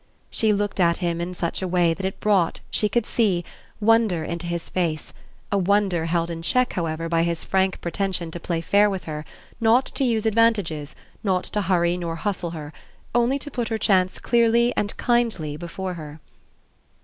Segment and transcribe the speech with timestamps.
[0.31, 3.45] She looked at him in such a way that it brought, she could see,
[3.79, 5.13] wonder into his face,
[5.51, 9.25] a wonder held in check, however, by his frank pretension to play fair with her,
[9.59, 12.73] not to use advantages, not to hurry nor hustle her
[13.13, 16.19] only to put her chance clearly and kindly before her.